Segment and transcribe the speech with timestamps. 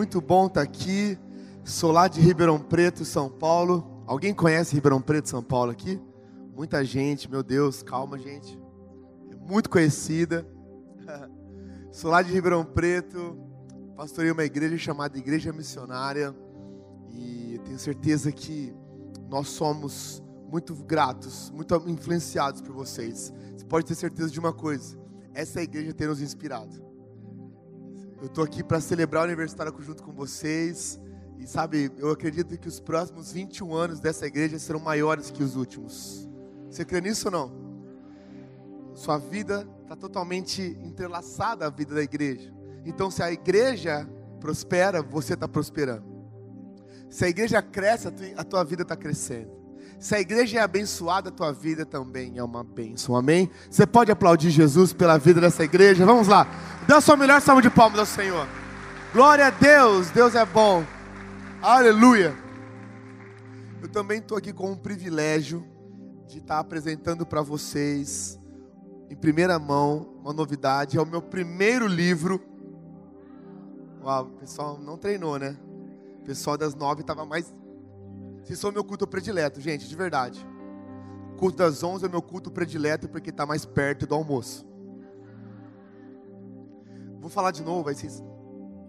[0.00, 1.18] Muito bom estar aqui.
[1.64, 4.04] Sou lá de Ribeirão Preto, São Paulo.
[4.06, 6.00] Alguém conhece Ribeirão Preto, São Paulo aqui?
[6.54, 8.56] Muita gente, meu Deus, calma, gente.
[9.28, 10.46] É muito conhecida.
[11.90, 13.36] Sou lá de Ribeirão Preto,
[13.96, 16.32] pastorei uma igreja chamada Igreja Missionária
[17.10, 18.72] e tenho certeza que
[19.28, 23.32] nós somos muito gratos, muito influenciados por vocês.
[23.56, 24.96] Você pode ter certeza de uma coisa:
[25.34, 26.87] essa igreja tem nos inspirado.
[28.20, 30.98] Eu estou aqui para celebrar o aniversário junto com vocês.
[31.38, 35.54] E sabe, eu acredito que os próximos 21 anos dessa igreja serão maiores que os
[35.54, 36.28] últimos.
[36.68, 37.52] Você crê nisso ou não?
[38.94, 42.52] Sua vida está totalmente entrelaçada à vida da igreja.
[42.84, 44.08] Então, se a igreja
[44.40, 46.04] prospera, você está prosperando.
[47.08, 49.57] Se a igreja cresce, a tua vida está crescendo.
[49.98, 53.16] Se a igreja é abençoada, a tua vida também é uma bênção.
[53.16, 53.50] Amém?
[53.68, 56.06] Você pode aplaudir Jesus pela vida dessa igreja?
[56.06, 56.46] Vamos lá.
[56.86, 58.46] Dá sua melhor salva de palmas ao Senhor.
[59.12, 60.10] Glória a Deus.
[60.10, 60.84] Deus é bom.
[61.60, 62.32] Aleluia.
[63.82, 65.66] Eu também estou aqui com o privilégio
[66.28, 68.38] de estar apresentando para vocês,
[69.10, 70.96] em primeira mão, uma novidade.
[70.96, 72.40] É o meu primeiro livro.
[74.00, 75.56] Uau, o pessoal não treinou, né?
[76.20, 77.52] O pessoal das nove estava mais
[78.48, 80.46] vocês são meu culto predileto, gente, de verdade.
[81.34, 84.66] O culto das 11 é meu culto predileto porque está mais perto do almoço.
[87.20, 88.22] Vou falar de novo, aí vocês.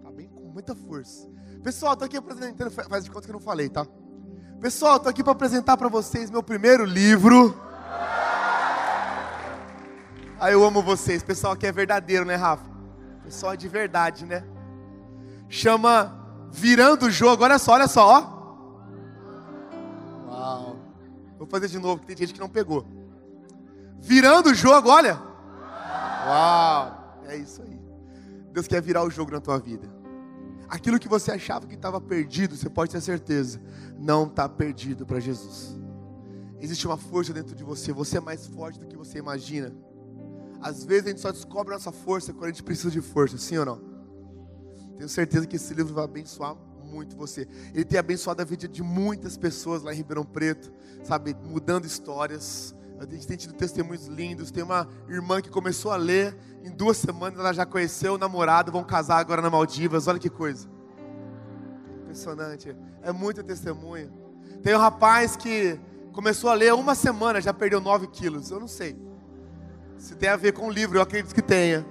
[0.02, 1.28] Tá bem com muita força.
[1.62, 2.70] Pessoal, estou aqui apresentando.
[2.70, 3.86] Faz de conta que eu não falei, tá?
[4.58, 7.54] Pessoal, estou aqui para apresentar para vocês meu primeiro livro.
[10.40, 11.22] Aí eu amo vocês.
[11.22, 12.64] Pessoal aqui é verdadeiro, né, Rafa?
[13.22, 14.42] Pessoal é de verdade, né?
[15.50, 17.44] Chama Virando o Jogo.
[17.44, 18.39] Olha só, olha só, ó.
[21.40, 22.86] Vou fazer de novo, porque tem gente que não pegou.
[23.98, 25.18] Virando o jogo, olha.
[26.26, 27.80] Uau, é isso aí.
[28.52, 29.88] Deus quer virar o jogo na tua vida.
[30.68, 33.58] Aquilo que você achava que estava perdido, você pode ter certeza,
[33.98, 35.80] não está perdido para Jesus.
[36.60, 39.72] Existe uma força dentro de você, você é mais forte do que você imagina.
[40.60, 43.38] Às vezes a gente só descobre a nossa força quando a gente precisa de força,
[43.38, 43.80] sim ou não?
[44.94, 46.54] Tenho certeza que esse livro vai abençoar
[46.90, 47.46] muito você.
[47.74, 52.74] Ele tem abençoado a vida de muitas pessoas lá em Ribeirão Preto, sabe, mudando histórias.
[52.98, 54.50] A gente tem tido testemunhos lindos.
[54.50, 58.70] Tem uma irmã que começou a ler, em duas semanas ela já conheceu o namorado,
[58.70, 60.06] vão casar agora na Maldivas.
[60.06, 60.68] Olha que coisa.
[62.02, 62.76] Impressionante.
[63.02, 64.12] É muito testemunho.
[64.62, 65.80] Tem um rapaz que
[66.12, 68.50] começou a ler uma semana, já perdeu 9 quilos.
[68.50, 68.98] Eu não sei.
[69.96, 71.86] Se tem a ver com o livro, eu acredito que tenha.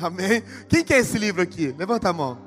[0.00, 0.42] Amém?
[0.68, 1.74] Quem quer esse livro aqui?
[1.76, 2.45] Levanta a mão.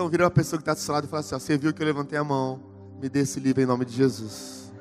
[0.00, 1.74] Então vira uma pessoa que está do seu lado e fala assim: ó, Você viu
[1.74, 2.58] que eu levantei a mão?
[2.98, 4.72] Me dê esse livro em nome de Jesus.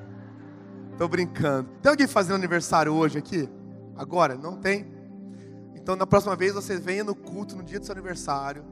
[0.93, 1.69] Estou brincando.
[1.81, 3.49] Tem alguém fazendo aniversário hoje aqui?
[3.97, 4.35] Agora?
[4.35, 4.87] Não tem?
[5.75, 8.63] Então na próxima vez você venha no culto no dia do seu aniversário.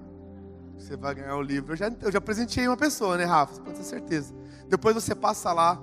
[0.78, 1.74] Você vai ganhar o livro.
[1.74, 3.56] Eu já, eu já presenteei uma pessoa, né, Rafa?
[3.56, 4.34] Você pode ter certeza.
[4.70, 5.78] Depois você passa lá,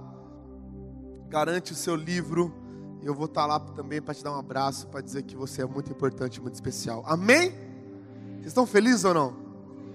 [1.28, 2.54] garante o seu livro.
[3.02, 5.60] Eu vou estar tá lá também para te dar um abraço, para dizer que você
[5.60, 7.04] é muito importante, muito especial.
[7.06, 7.50] Amém?
[8.36, 9.43] Vocês estão felizes ou não?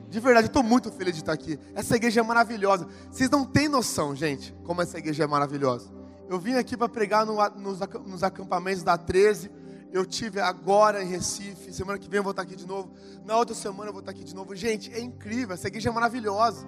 [0.09, 1.59] De verdade, eu estou muito feliz de estar aqui.
[1.75, 2.87] Essa igreja é maravilhosa.
[3.11, 5.91] Vocês não têm noção, gente, como essa igreja é maravilhosa.
[6.27, 9.51] Eu vim aqui para pregar no, nos, nos acampamentos da 13.
[9.91, 11.71] Eu tive agora em Recife.
[11.71, 12.91] Semana que vem eu vou estar aqui de novo.
[13.23, 14.55] Na outra semana eu vou estar aqui de novo.
[14.55, 15.53] Gente, é incrível.
[15.53, 16.67] Essa igreja é maravilhosa.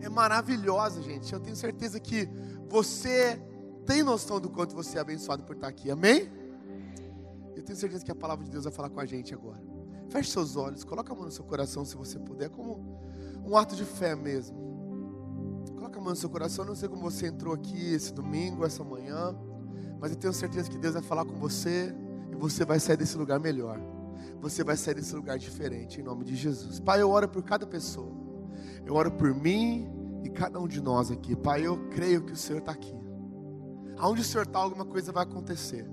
[0.00, 1.30] É maravilhosa, gente.
[1.32, 2.26] Eu tenho certeza que
[2.68, 3.40] você
[3.84, 5.90] tem noção do quanto você é abençoado por estar aqui.
[5.90, 6.30] Amém?
[7.54, 9.60] Eu tenho certeza que a palavra de Deus vai falar com a gente agora.
[10.10, 13.00] Feche seus olhos, coloque a mão no seu coração se você puder, como
[13.44, 14.58] um ato de fé mesmo.
[15.76, 18.66] Coloque a mão no seu coração, eu não sei como você entrou aqui esse domingo,
[18.66, 19.36] essa manhã,
[20.00, 21.94] mas eu tenho certeza que Deus vai falar com você
[22.32, 23.80] e você vai sair desse lugar melhor.
[24.40, 26.80] Você vai sair desse lugar diferente em nome de Jesus.
[26.80, 28.12] Pai, eu oro por cada pessoa.
[28.84, 29.88] Eu oro por mim
[30.24, 31.36] e cada um de nós aqui.
[31.36, 32.94] Pai, eu creio que o Senhor está aqui.
[33.96, 35.86] Aonde o Senhor está, alguma coisa vai acontecer.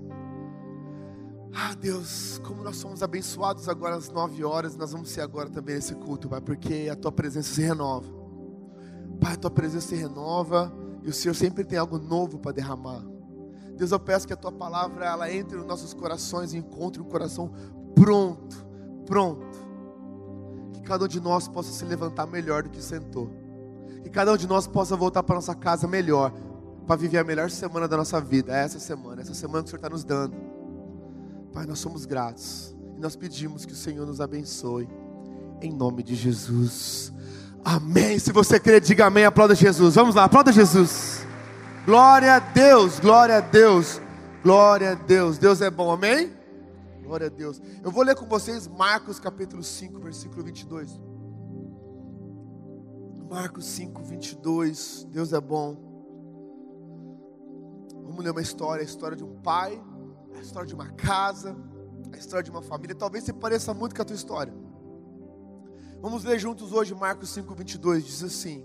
[1.54, 5.74] Ah, Deus, como nós somos abençoados agora às nove horas, nós vamos ser agora também
[5.74, 8.06] nesse culto, Pai, porque a Tua presença se renova.
[9.20, 10.72] Pai, a Tua presença se renova
[11.02, 13.04] e o Senhor sempre tem algo novo para derramar.
[13.76, 17.04] Deus, eu peço que a Tua palavra ela entre nos nossos corações e encontre um
[17.04, 17.52] coração
[17.94, 18.66] pronto,
[19.06, 19.68] pronto.
[20.72, 23.30] Que cada um de nós possa se levantar melhor do que sentou.
[24.02, 26.32] Que cada um de nós possa voltar para nossa casa melhor,
[26.86, 28.52] para viver a melhor semana da nossa vida.
[28.52, 30.47] É essa semana, essa semana que o Senhor está nos dando.
[31.52, 34.88] Pai, nós somos gratos e nós pedimos que o Senhor nos abençoe,
[35.60, 37.12] em nome de Jesus.
[37.64, 38.18] Amém.
[38.18, 39.94] Se você crê, diga amém, aplauda Jesus.
[39.94, 41.26] Vamos lá, aplauda Jesus.
[41.84, 44.00] Glória a Deus, glória a Deus,
[44.42, 45.38] glória a Deus.
[45.38, 46.32] Deus é bom, amém?
[47.02, 47.60] Glória a Deus.
[47.82, 51.00] Eu vou ler com vocês Marcos capítulo 5, versículo 22.
[53.30, 55.06] Marcos 5, 22.
[55.10, 55.76] Deus é bom.
[58.04, 59.82] Vamos ler uma história, a história de um pai,
[60.36, 61.56] a história de uma casa,
[62.12, 62.94] a história de uma família.
[62.94, 64.52] Talvez se pareça muito com a tua história.
[66.00, 68.04] Vamos ler juntos hoje Marcos 5, 22.
[68.04, 68.64] Diz assim: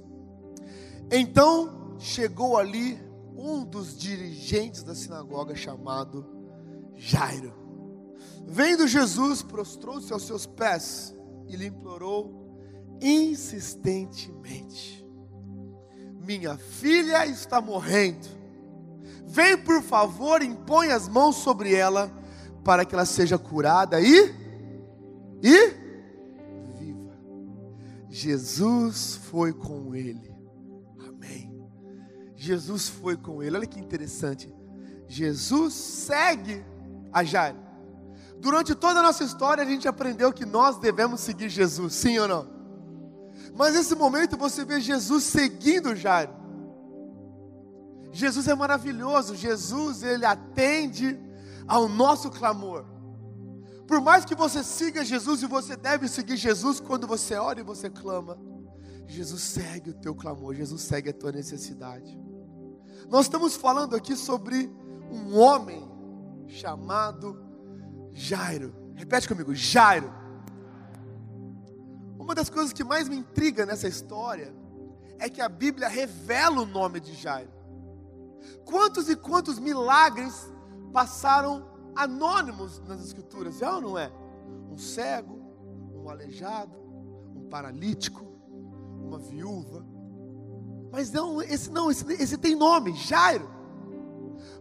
[1.11, 3.01] Então chegou ali
[3.35, 6.25] um dos dirigentes da sinagoga chamado
[6.95, 7.51] Jairo.
[8.45, 11.15] Vendo Jesus, prostrou-se aos seus pés
[11.47, 12.55] e lhe implorou
[13.01, 15.03] insistentemente:
[16.19, 18.42] Minha filha está morrendo.
[19.25, 22.11] Vem, por favor, impõe as mãos sobre ela,
[22.63, 24.43] para que ela seja curada e
[25.43, 25.67] e
[26.79, 27.17] viva.
[28.09, 30.33] Jesus foi com ele.
[30.99, 31.53] Amém.
[32.35, 33.57] Jesus foi com ele.
[33.57, 34.53] Olha que interessante.
[35.07, 36.63] Jesus segue
[37.11, 37.59] a Jairo.
[38.39, 42.27] Durante toda a nossa história, a gente aprendeu que nós devemos seguir Jesus, sim ou
[42.27, 42.53] não?
[43.55, 46.42] Mas nesse momento você vê Jesus seguindo Jairo.
[48.13, 51.19] Jesus é maravilhoso, Jesus ele atende
[51.67, 52.85] ao nosso clamor.
[53.87, 57.63] Por mais que você siga Jesus e você deve seguir Jesus quando você ora e
[57.63, 58.37] você clama,
[59.07, 62.17] Jesus segue o teu clamor, Jesus segue a tua necessidade.
[63.09, 64.71] Nós estamos falando aqui sobre
[65.11, 65.91] um homem
[66.47, 67.43] chamado
[68.13, 68.75] Jairo.
[68.95, 70.13] Repete comigo, Jairo.
[72.19, 74.53] Uma das coisas que mais me intriga nessa história
[75.17, 77.62] é que a Bíblia revela o nome de Jairo.
[78.65, 80.51] Quantos e quantos milagres
[80.91, 84.11] passaram anônimos nas escrituras, é ou não é?
[84.71, 85.39] Um cego,
[85.95, 86.75] um aleijado,
[87.35, 88.25] um paralítico,
[89.01, 89.85] uma viúva.
[90.91, 93.49] Mas não, esse não, esse, esse tem nome, Jairo.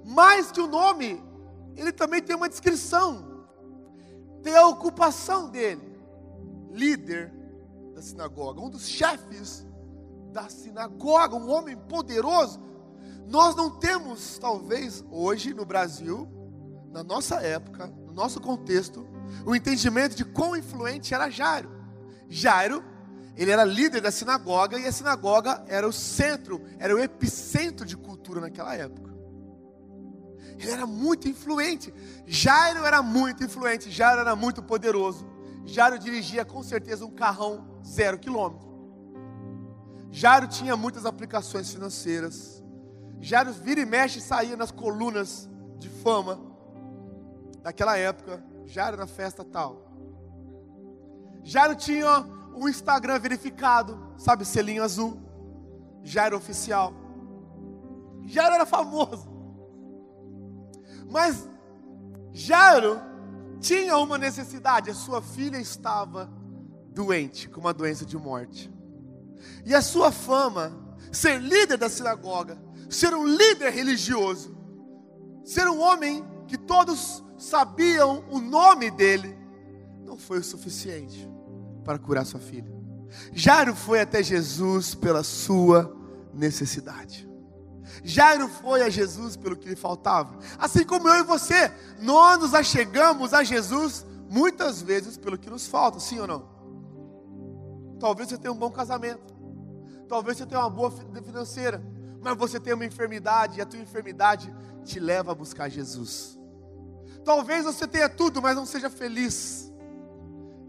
[0.05, 1.23] Mais que o nome,
[1.77, 3.47] ele também tem uma descrição.
[4.43, 5.97] Tem a ocupação dele,
[6.71, 7.33] líder
[7.95, 9.67] da sinagoga, um dos chefes
[10.33, 12.61] da sinagoga, um homem poderoso.
[13.27, 16.29] Nós não temos, talvez, hoje no Brasil,
[16.91, 19.07] na nossa época, no nosso contexto,
[19.47, 21.71] o entendimento de quão influente era Jairo.
[22.29, 22.85] Jairo,
[23.37, 27.97] ele era líder da sinagoga e a sinagoga era o centro, era o epicentro de
[27.97, 29.13] cultura naquela época.
[30.59, 31.93] Ele era muito influente.
[32.27, 35.27] Jairo era muito influente, Jairo era muito poderoso.
[35.65, 38.71] Jairo dirigia com certeza um carrão zero quilômetro.
[40.11, 42.62] Jairo tinha muitas aplicações financeiras.
[43.23, 45.49] Jairo vira e mexe e saía nas colunas
[45.79, 46.41] de fama
[47.63, 48.45] daquela época.
[48.67, 49.93] Jairo na festa tal.
[51.45, 55.21] Jairo tinha um Instagram verificado, sabe, selinho azul.
[56.03, 56.93] Jairo oficial.
[58.27, 59.31] Jairo era famoso.
[61.09, 61.49] Mas
[62.33, 63.01] Jairo
[63.61, 66.29] tinha uma necessidade, a sua filha estava
[66.89, 68.69] doente, com uma doença de morte.
[69.65, 70.73] E a sua fama,
[71.13, 72.59] ser líder da sinagoga,
[72.95, 74.57] ser um líder religioso,
[75.45, 79.37] ser um homem que todos sabiam o nome dele,
[80.05, 81.29] não foi o suficiente
[81.85, 82.73] para curar sua filha.
[83.33, 85.95] Jairo foi até Jesus pela sua
[86.33, 87.29] necessidade.
[88.05, 90.39] Jairo foi a Jesus pelo que lhe faltava.
[90.59, 95.67] Assim como eu e você, nós nos achegamos a Jesus muitas vezes pelo que nos
[95.67, 96.49] falta, sim ou não?
[98.01, 99.35] Talvez você tenha um bom casamento,
[100.09, 101.83] talvez você tenha uma boa vida financeira,
[102.23, 106.39] mas você tem uma enfermidade e a tua enfermidade te leva a buscar Jesus.
[107.25, 109.73] Talvez você tenha tudo, mas não seja feliz.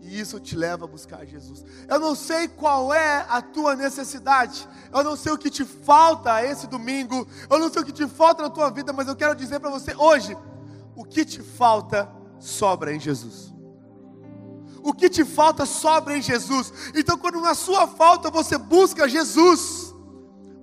[0.02, 1.64] E isso te leva a buscar Jesus.
[1.88, 4.68] Eu não sei qual é a tua necessidade.
[4.94, 7.26] Eu não sei o que te falta esse domingo.
[7.50, 9.70] Eu não sei o que te falta na tua vida, mas eu quero dizer para
[9.70, 10.36] você hoje:
[10.96, 13.54] o que te falta sobra em Jesus.
[14.84, 16.74] O que te falta sobra em Jesus.
[16.94, 19.93] Então, quando na sua falta você busca Jesus,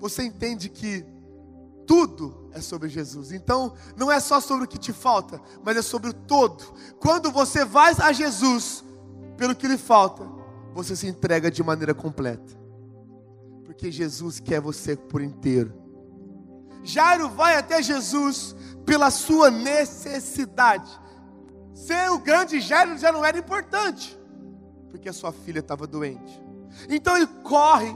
[0.00, 1.04] você entende que
[1.87, 3.33] tudo é sobre Jesus.
[3.33, 6.64] Então, não é só sobre o que te falta, mas é sobre o todo.
[6.99, 8.85] Quando você vai a Jesus,
[9.37, 10.25] pelo que lhe falta,
[10.73, 12.59] você se entrega de maneira completa.
[13.64, 15.75] Porque Jesus quer você por inteiro.
[16.83, 20.90] Jairo vai até Jesus pela sua necessidade.
[21.75, 24.19] Ser o grande Jairo já não era importante,
[24.90, 26.42] porque a sua filha estava doente.
[26.88, 27.95] Então ele corre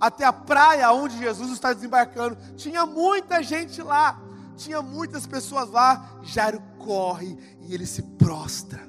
[0.00, 2.36] até a praia onde Jesus está desembarcando.
[2.56, 4.20] Tinha muita gente lá,
[4.56, 6.20] tinha muitas pessoas lá.
[6.22, 8.88] Jairo corre e ele se prostra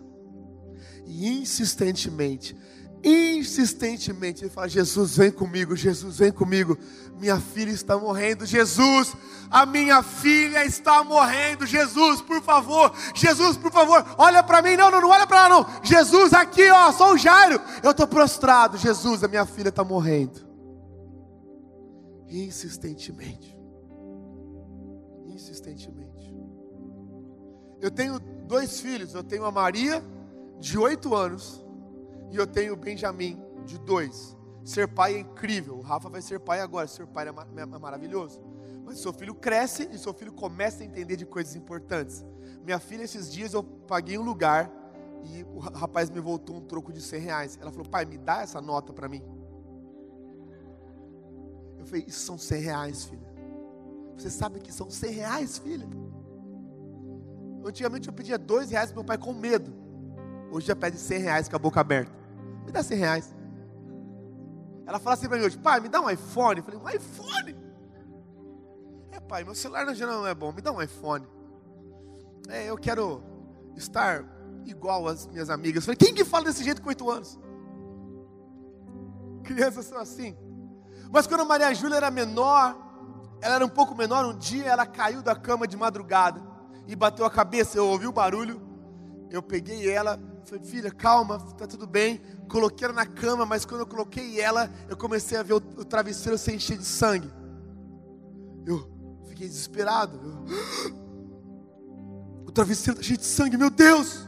[1.06, 2.56] e insistentemente
[3.04, 4.44] insistentemente.
[4.44, 6.78] Ele fala: Jesus, vem comigo, Jesus, vem comigo.
[7.20, 9.14] Minha filha está morrendo, Jesus,
[9.50, 14.92] a minha filha está morrendo, Jesus, por favor, Jesus, por favor, olha para mim, não,
[14.92, 15.66] não, não olha para lá, não.
[15.82, 20.47] Jesus, aqui, ó, sou o Jairo, eu estou prostrado, Jesus, a minha filha está morrendo.
[22.28, 23.58] Insistentemente,
[25.26, 26.36] insistentemente.
[27.80, 30.04] Eu tenho dois filhos, eu tenho a Maria,
[30.60, 31.66] de oito anos,
[32.32, 34.36] e eu tenho o Benjamin, de dois.
[34.64, 35.78] Ser pai é incrível.
[35.78, 36.88] O Rafa vai ser pai agora.
[36.88, 38.42] Ser pai é, é maravilhoso.
[38.84, 42.26] Mas seu filho cresce e seu filho começa a entender de coisas importantes.
[42.64, 44.70] Minha filha, esses dias eu paguei um lugar
[45.24, 47.58] e o rapaz me voltou um troco de 100 reais.
[47.62, 49.24] Ela falou: pai, me dá essa nota para mim.
[51.88, 53.27] Eu falei: isso são 100 reais, filha.
[54.17, 55.88] Você sabe que são 100 reais, filha?
[57.63, 59.74] Antigamente eu pedia dois reais para meu pai com medo.
[60.51, 62.12] Hoje já pede 100 reais com a boca aberta.
[62.65, 63.36] Me dá 100 reais.
[64.86, 66.60] Ela fala assim para mim hoje, pai, me dá um iPhone.
[66.60, 67.56] Eu falei, um iPhone?
[69.12, 71.25] É, pai, meu celular geral não é bom, me dá um iPhone.
[72.50, 73.24] É, eu quero
[73.77, 74.25] estar
[74.65, 75.84] igual às minhas amigas.
[75.84, 77.39] Eu falei, quem que fala desse jeito com 8 anos?
[79.44, 80.36] Crianças são assim.
[81.12, 82.76] Mas quando Maria Júlia era menor,
[83.42, 86.42] ela era um pouco menor, um dia ela caiu da cama de madrugada
[86.88, 88.62] e bateu a cabeça, eu ouvi o barulho,
[89.30, 92.22] eu peguei ela, falei, filha, calma, tá tudo bem.
[92.50, 95.86] Coloquei ela na cama, mas quando eu coloquei ela, eu comecei a ver o, o
[95.86, 97.30] travesseiro se encher de sangue.
[98.66, 98.90] Eu
[99.28, 100.20] fiquei desesperado.
[100.24, 101.08] Eu,
[102.48, 104.26] o travesseiro está cheio de sangue, meu Deus!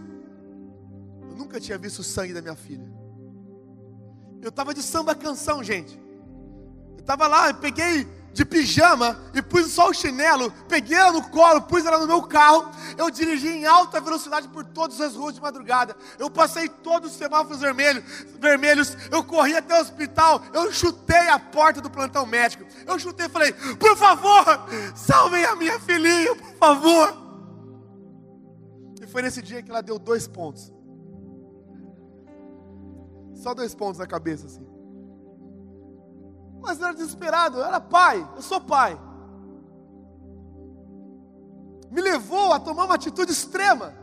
[1.22, 2.88] Eu nunca tinha visto o sangue da minha filha.
[4.42, 6.00] Eu estava de samba canção, gente.
[7.10, 11.64] Eu estava lá, peguei de pijama e pus só o chinelo, peguei ela no colo,
[11.64, 12.70] pus ela no meu carro.
[13.00, 15.98] Eu dirigi em alta velocidade por todas as ruas de madrugada.
[16.20, 18.04] Eu passei todos os semáforos vermelhos,
[18.40, 18.96] vermelhos.
[19.10, 20.40] Eu corri até o hospital.
[20.54, 22.64] Eu chutei a porta do plantão médico.
[22.86, 24.46] Eu chutei e falei: Por favor,
[24.94, 27.18] salvem a minha filhinha, por favor.
[29.02, 30.72] E foi nesse dia que ela deu dois pontos.
[33.34, 34.69] Só dois pontos na cabeça assim.
[36.62, 39.00] Mas eu era desesperado, eu era pai, eu sou pai.
[41.92, 43.94] Me levou a tomar uma atitude extrema,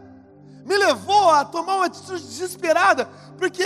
[0.65, 3.07] me levou a tomar uma atitude desesperada,
[3.39, 3.63] porque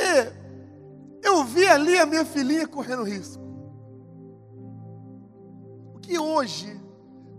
[1.22, 3.42] eu vi ali a minha filhinha correndo risco.
[5.94, 6.80] O que hoje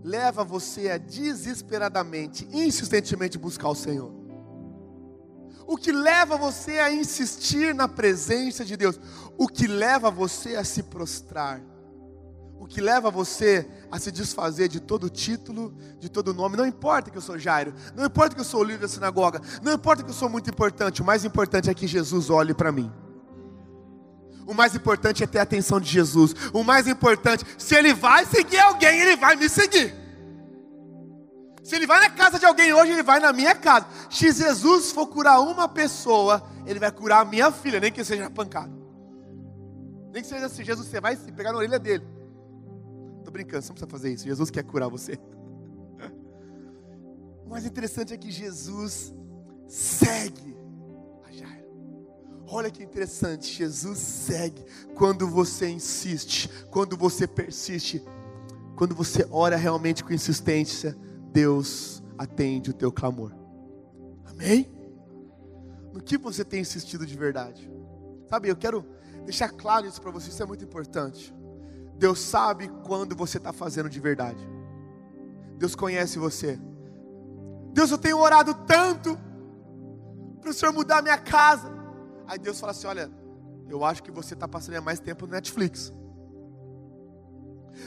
[0.02, 4.21] leva você a desesperadamente, insistentemente buscar o Senhor?
[5.66, 8.98] O que leva você a insistir na presença de Deus,
[9.36, 11.60] o que leva você a se prostrar,
[12.58, 16.56] o que leva você a se desfazer de todo título, de todo nome.
[16.56, 19.40] Não importa que eu sou Jairo, não importa que eu sou o líder da sinagoga,
[19.62, 22.70] não importa que eu sou muito importante, o mais importante é que Jesus olhe para
[22.70, 22.90] mim.
[24.46, 26.34] O mais importante é ter a atenção de Jesus.
[26.52, 30.01] O mais importante, se ele vai seguir alguém, ele vai me seguir.
[31.62, 33.86] Se ele vai na casa de alguém hoje, ele vai na minha casa.
[34.10, 38.28] Se Jesus for curar uma pessoa, ele vai curar a minha filha, nem que seja
[38.28, 38.72] pancada.
[40.12, 42.04] Nem que seja assim, Jesus, você vai se pegar na orelha dele.
[43.18, 44.24] Estou brincando, você não precisa fazer isso.
[44.24, 45.18] Jesus quer curar você.
[47.44, 49.12] O mais interessante é que Jesus
[49.68, 50.56] segue
[51.22, 51.66] a Jairo.
[52.48, 54.64] Olha que interessante, Jesus segue
[54.94, 58.02] quando você insiste, quando você persiste,
[58.74, 60.96] quando você ora realmente com insistência
[61.32, 63.32] Deus atende o teu clamor.
[64.26, 64.70] Amém?
[65.92, 67.70] No que você tem insistido de verdade?
[68.28, 68.86] Sabe, eu quero
[69.24, 71.34] deixar claro isso para você, isso é muito importante.
[71.96, 74.46] Deus sabe quando você está fazendo de verdade.
[75.56, 76.58] Deus conhece você.
[77.72, 79.18] Deus, eu tenho orado tanto
[80.40, 81.70] para o Senhor mudar minha casa.
[82.26, 83.10] Aí Deus fala assim: Olha,
[83.68, 85.92] eu acho que você está passando mais tempo no Netflix.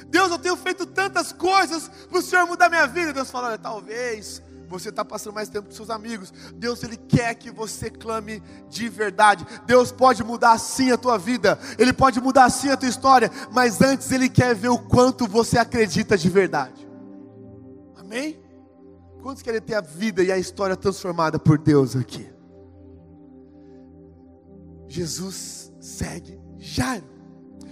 [0.08, 3.14] Deus, eu tenho feito tantas coisas para o Senhor mudar minha vida.
[3.14, 6.34] Deus fala: olha, talvez você está passando mais tempo com seus amigos.
[6.56, 9.46] Deus, Ele quer que você clame de verdade.
[9.66, 13.82] Deus pode mudar sim a tua vida, Ele pode mudar sim a tua história, mas
[13.82, 16.88] antes Ele quer ver o quanto você acredita de verdade.
[17.98, 18.40] Amém?
[19.22, 22.30] Quantos querem ter a vida e a história transformada por Deus aqui?
[24.88, 27.15] Jesus segue Jairo.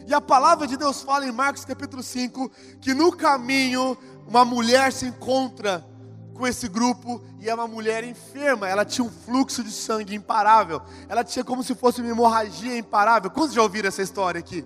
[0.05, 4.91] E a palavra de Deus fala em Marcos capítulo 5 que no caminho uma mulher
[4.91, 5.86] se encontra
[6.33, 8.67] com esse grupo e é uma mulher enferma.
[8.67, 10.81] Ela tinha um fluxo de sangue imparável.
[11.07, 13.29] Ela tinha como se fosse uma hemorragia imparável.
[13.29, 14.65] Quantos já ouviram essa história aqui?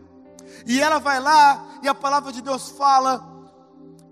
[0.65, 3.27] E ela vai lá e a palavra de Deus fala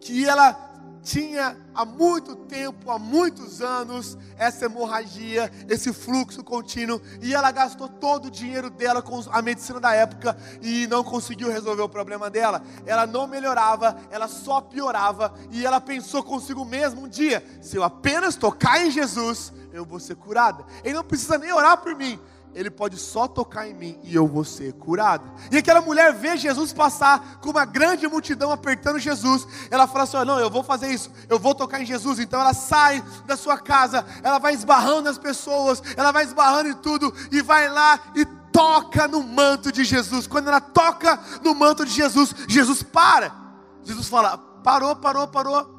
[0.02, 0.65] que ela
[1.06, 7.88] tinha há muito tempo, há muitos anos, essa hemorragia, esse fluxo contínuo, e ela gastou
[7.88, 12.28] todo o dinheiro dela com a medicina da época e não conseguiu resolver o problema
[12.28, 12.64] dela.
[12.88, 17.84] Ela não melhorava, ela só piorava, e ela pensou consigo mesma um dia: se eu
[17.84, 20.66] apenas tocar em Jesus, eu vou ser curada.
[20.84, 22.20] Ele não precisa nem orar por mim,
[22.56, 25.30] ele pode só tocar em mim e eu vou ser curado.
[25.52, 29.46] E aquela mulher vê Jesus passar com uma grande multidão apertando Jesus.
[29.70, 32.18] Ela fala assim: Não, eu vou fazer isso, eu vou tocar em Jesus.
[32.18, 36.76] Então ela sai da sua casa, ela vai esbarrando nas pessoas, ela vai esbarrando em
[36.76, 40.26] tudo e vai lá e toca no manto de Jesus.
[40.26, 43.36] Quando ela toca no manto de Jesus, Jesus para.
[43.84, 45.76] Jesus fala: Parou, parou, parou.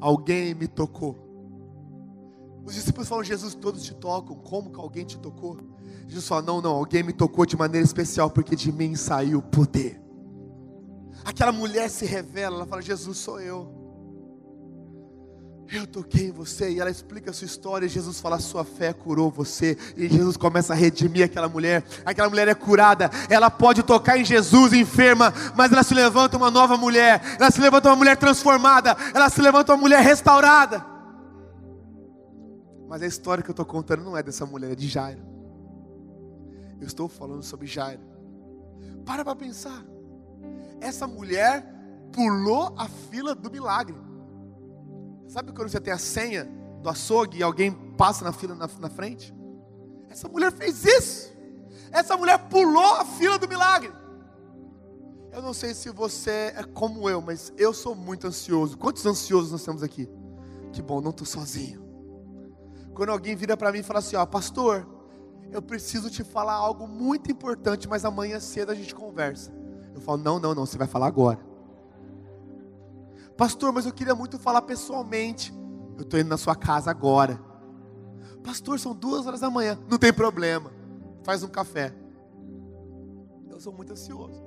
[0.00, 1.28] Alguém me tocou.
[2.64, 4.36] Os discípulos falam: Jesus, todos te tocam.
[4.36, 5.58] Como que alguém te tocou?
[6.10, 10.02] Jesus fala: Não, não, alguém me tocou de maneira especial, porque de mim saiu poder.
[11.24, 13.78] Aquela mulher se revela, ela fala: Jesus, sou eu.
[15.72, 17.86] Eu toquei em você, e ela explica a sua história.
[17.86, 19.78] E Jesus fala: Sua fé curou você.
[19.96, 21.84] E Jesus começa a redimir aquela mulher.
[22.04, 23.08] Aquela mulher é curada.
[23.28, 27.22] Ela pode tocar em Jesus enferma, mas ela se levanta uma nova mulher.
[27.38, 28.96] Ela se levanta uma mulher transformada.
[29.14, 30.84] Ela se levanta uma mulher restaurada.
[32.88, 35.39] Mas a história que eu estou contando não é dessa mulher, é de Jairo.
[36.80, 38.00] Eu estou falando sobre Jairo.
[39.04, 39.84] Para para pensar.
[40.80, 41.64] Essa mulher
[42.12, 43.96] pulou a fila do milagre.
[45.28, 46.48] Sabe quando você tem a senha
[46.82, 49.34] do açougue e alguém passa na fila na, na frente?
[50.08, 51.30] Essa mulher fez isso.
[51.92, 53.92] Essa mulher pulou a fila do milagre.
[55.32, 58.76] Eu não sei se você é como eu, mas eu sou muito ansioso.
[58.76, 60.08] Quantos ansiosos nós temos aqui?
[60.72, 61.80] Que bom, não estou sozinho.
[62.94, 64.86] Quando alguém vira para mim e fala assim: Ó, pastor,
[65.52, 69.52] eu preciso te falar algo muito importante, mas amanhã cedo a gente conversa.
[69.94, 71.40] Eu falo, não, não, não, você vai falar agora.
[73.36, 75.52] Pastor, mas eu queria muito falar pessoalmente.
[75.96, 77.40] Eu estou indo na sua casa agora.
[78.44, 79.78] Pastor, são duas horas da manhã.
[79.88, 80.70] Não tem problema.
[81.22, 81.94] Faz um café.
[83.50, 84.42] Eu sou muito ansioso.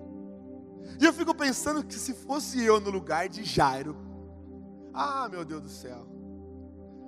[1.00, 3.96] E eu fico pensando que se fosse eu no lugar de Jairo,
[4.94, 6.08] ah, meu Deus do céu.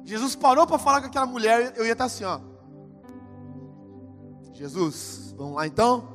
[0.04, 2.40] Jesus parou para falar com aquela mulher, eu ia estar assim, ó.
[4.56, 6.08] Jesus, vamos lá então?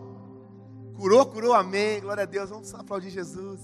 [0.97, 2.01] Curou, curou, amém.
[2.01, 2.49] Glória a Deus.
[2.49, 3.61] Vamos aplaudir Jesus.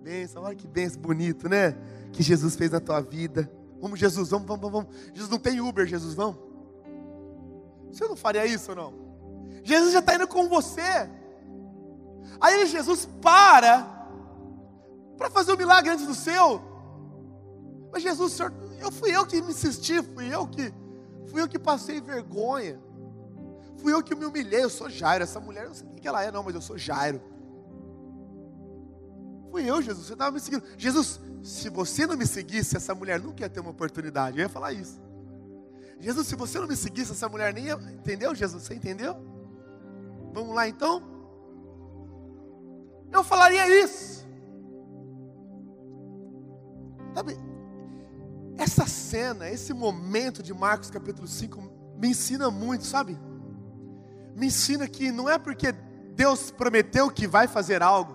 [0.00, 1.76] Benção, olha que benção bonito, né?
[2.12, 3.50] Que Jesus fez na tua vida.
[3.80, 4.96] Vamos, Jesus, vamos, vamos, vamos.
[5.12, 6.36] Jesus não tem Uber, Jesus, vamos.
[7.90, 8.94] Você não faria isso ou não?
[9.64, 11.10] Jesus já está indo com você.
[12.40, 13.96] Aí Jesus para
[15.16, 16.62] para fazer o um milagre antes do seu.
[17.90, 20.72] Mas Jesus, Senhor, eu fui eu que me insisti, fui eu que
[21.26, 22.80] fui eu que passei vergonha.
[23.78, 25.24] Fui eu que me humilhei, eu sou Jairo.
[25.24, 27.20] Essa mulher, eu não sei o que ela é, não, mas eu sou Jairo.
[29.50, 30.64] Fui eu, Jesus, você estava me seguindo.
[30.76, 34.38] Jesus, se você não me seguisse, essa mulher nunca ia ter uma oportunidade.
[34.38, 35.00] Eu ia falar isso.
[36.00, 37.74] Jesus, se você não me seguisse, essa mulher nem ia.
[37.74, 38.64] Entendeu, Jesus?
[38.64, 39.16] Você entendeu?
[40.32, 41.02] Vamos lá então?
[43.10, 44.26] Eu falaria isso.
[47.14, 47.38] Sabe,
[48.56, 53.18] essa cena, esse momento de Marcos capítulo 5 me ensina muito, sabe?
[54.38, 55.72] Me ensina que não é porque
[56.14, 58.14] Deus prometeu que vai fazer algo,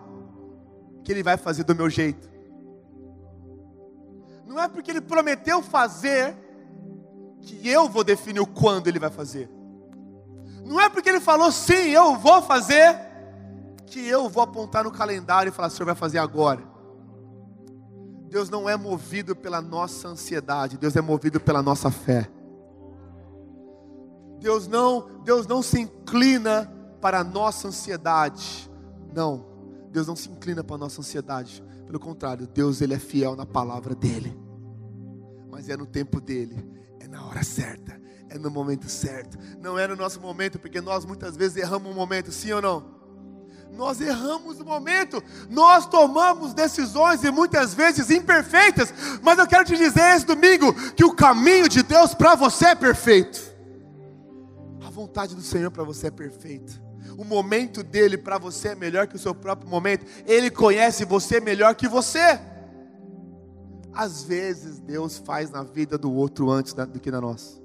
[1.04, 2.32] que Ele vai fazer do meu jeito.
[4.46, 6.34] Não é porque Ele prometeu fazer,
[7.42, 9.50] que eu vou definir o quando Ele vai fazer.
[10.64, 12.98] Não é porque Ele falou sim, eu vou fazer,
[13.86, 16.64] que eu vou apontar no calendário e falar, Senhor vai fazer agora.
[18.30, 22.30] Deus não é movido pela nossa ansiedade, Deus é movido pela nossa fé.
[24.44, 28.70] Deus não, Deus não se inclina para a nossa ansiedade.
[29.16, 29.46] Não,
[29.90, 31.64] Deus não se inclina para a nossa ansiedade.
[31.86, 34.38] Pelo contrário, Deus ele é fiel na palavra dele.
[35.50, 37.98] Mas é no tempo dele, é na hora certa,
[38.30, 39.38] é no momento certo.
[39.62, 43.02] Não é no nosso momento, porque nós muitas vezes erramos um momento, sim ou não?
[43.72, 49.78] Nós erramos o momento, nós tomamos decisões e muitas vezes imperfeitas, mas eu quero te
[49.78, 53.53] dizer esse domingo que o caminho de Deus para você é perfeito
[54.94, 56.72] vontade do Senhor para você é perfeita.
[57.18, 60.06] O momento dele para você é melhor que o seu próprio momento.
[60.26, 62.40] Ele conhece você melhor que você.
[63.92, 67.62] Às vezes Deus faz na vida do outro antes do que na nossa.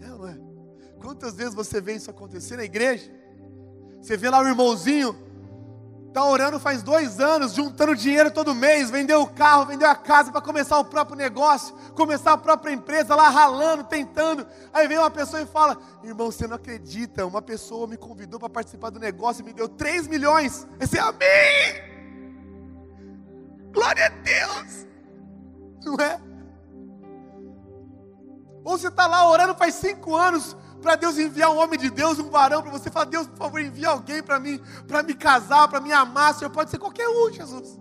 [0.00, 0.38] É ou não é?
[1.00, 3.10] Quantas vezes você vê isso acontecer na igreja?
[4.00, 5.25] Você vê lá o irmãozinho
[6.16, 10.32] Está orando faz dois anos, juntando dinheiro todo mês, vendeu o carro, vendeu a casa
[10.32, 14.46] para começar o próprio negócio, começar a própria empresa, lá ralando, tentando.
[14.72, 18.48] Aí vem uma pessoa e fala: Irmão, você não acredita, uma pessoa me convidou para
[18.48, 20.66] participar do negócio e me deu 3 milhões.
[20.80, 21.82] Esse é amém!
[23.74, 24.86] Glória a Deus!
[25.84, 26.18] Não é?
[28.64, 32.18] Ou você está lá orando faz cinco anos para Deus enviar um homem de Deus,
[32.18, 35.68] um varão para você, falar, Deus, por favor, envia alguém para mim, para me casar,
[35.68, 37.78] para me amar, Senhor, pode ser qualquer um, Jesus.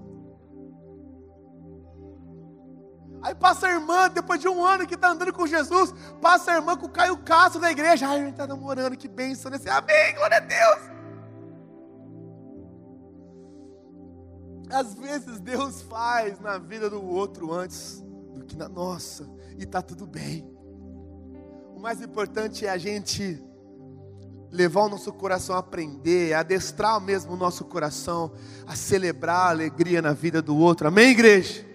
[3.21, 6.55] Aí passa a irmã, depois de um ano que está andando com Jesus, passa a
[6.55, 8.08] irmã com o Caio Castro da igreja.
[8.08, 9.58] Ai, gente está namorando, que bênção, né?
[9.67, 10.95] Amém, glória a Deus.
[14.71, 18.03] Às vezes Deus faz na vida do outro antes
[18.34, 19.27] do que na nossa,
[19.58, 20.54] e está tudo bem.
[21.75, 23.43] O mais importante é a gente
[24.49, 28.31] levar o nosso coração a aprender, a adestrar mesmo o nosso coração
[28.65, 30.88] a celebrar a alegria na vida do outro.
[30.88, 31.65] Amém, igreja?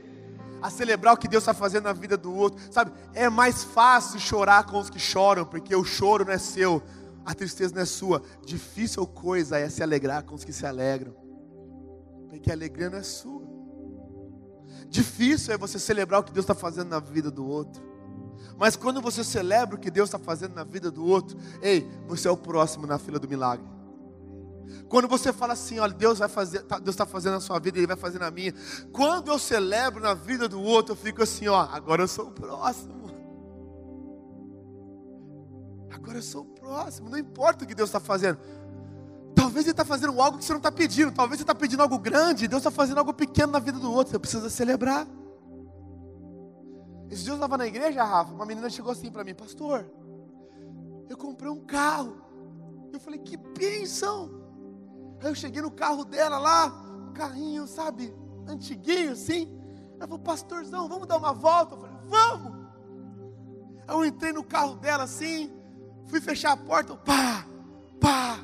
[0.63, 2.59] A celebrar o que Deus está fazendo na vida do outro.
[2.73, 6.83] Sabe, é mais fácil chorar com os que choram, porque o choro não é seu,
[7.23, 8.23] a tristeza não é sua.
[8.45, 11.15] Difícil coisa é se alegrar com os que se alegram,
[12.31, 13.43] porque a alegria não é sua.
[14.89, 17.90] Difícil é você celebrar o que Deus está fazendo na vida do outro.
[18.59, 22.29] Mas quando você celebra o que Deus está fazendo na vida do outro, ei, você
[22.29, 23.65] é o próximo na fila do milagre.
[24.89, 27.79] Quando você fala assim, olha, Deus vai fazer, tá, Deus está fazendo na sua vida,
[27.79, 28.53] Ele vai fazer na minha.
[28.93, 32.31] Quando eu celebro na vida do outro, eu fico assim, ó, agora eu sou o
[32.33, 33.01] próximo.
[35.91, 37.09] Agora eu sou o próximo.
[37.09, 38.39] Não importa o que Deus está fazendo.
[39.35, 41.13] Talvez Ele está fazendo algo que você não está pedindo.
[41.13, 42.49] Talvez você está pedindo algo grande.
[42.49, 44.13] Deus está fazendo algo pequeno na vida do outro.
[44.13, 45.07] Você precisa celebrar.
[47.11, 49.85] Esses dias eu estava na igreja, Rafa, uma menina chegou assim para mim, pastor,
[51.09, 52.23] eu comprei um carro.
[52.93, 54.31] Eu falei, que bênção!
[55.21, 58.15] Aí eu cheguei no carro dela lá, um carrinho, sabe,
[58.47, 59.61] antiguinho assim.
[59.97, 61.75] Ela falou, pastorzão, vamos dar uma volta?
[61.75, 62.67] Eu falei, vamos!
[63.89, 65.53] Aí eu entrei no carro dela assim,
[66.07, 67.45] fui fechar a porta, pá,
[68.01, 68.39] pá,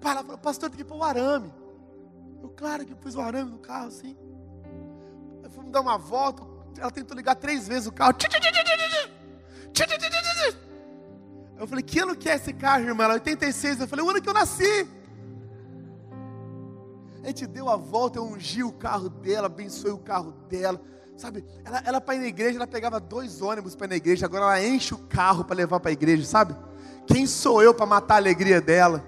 [0.00, 0.10] pá.
[0.10, 1.52] Ela falou, pastor, tem que pôr o arame.
[2.42, 4.16] Eu, claro que pus o arame no carro assim.
[5.44, 8.14] Aí fomos dar uma volta, ela tentou ligar três vezes o carro.
[11.58, 13.04] Eu falei, que ano que é esse carro, irmã?
[13.04, 13.80] Ela, 86.
[13.80, 14.86] Eu falei, o ano que eu nasci.
[17.22, 20.80] A gente deu a volta, eu ungi o carro dela, abençoei o carro dela.
[21.16, 24.26] Sabe, ela, ela para ir na igreja, ela pegava dois ônibus para ir na igreja,
[24.26, 26.54] agora ela enche o carro para levar para a igreja, sabe?
[27.06, 29.02] Quem sou eu para matar a alegria dela?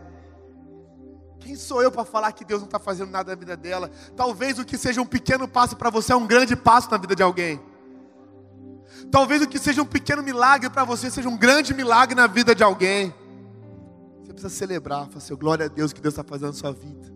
[1.49, 3.91] Quem sou eu para falar que Deus não está fazendo nada na vida dela?
[4.15, 7.17] Talvez o que seja um pequeno passo para você é um grande passo na vida
[7.17, 7.59] de alguém.
[9.11, 12.55] Talvez o que seja um pequeno milagre para você seja um grande milagre na vida
[12.55, 13.15] de alguém.
[14.21, 17.11] Você precisa celebrar, falar assim, glória a Deus que Deus está fazendo na sua vida.